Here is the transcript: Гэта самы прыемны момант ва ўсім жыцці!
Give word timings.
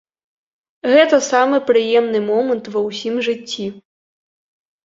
Гэта 0.93 1.19
самы 1.31 1.57
прыемны 1.69 2.19
момант 2.31 2.65
ва 2.77 2.83
ўсім 2.89 3.15
жыцці! 3.29 3.65